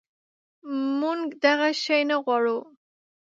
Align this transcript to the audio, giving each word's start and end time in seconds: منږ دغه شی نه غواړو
منږ 0.99 1.23
دغه 1.43 1.69
شی 1.83 2.01
نه 2.09 2.17
غواړو 2.23 2.57